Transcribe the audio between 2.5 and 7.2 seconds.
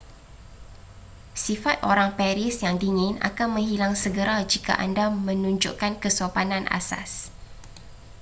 yang dingin akan menghilang segera jika anda menunjukkan kesopanan asas